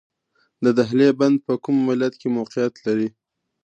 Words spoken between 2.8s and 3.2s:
لري؟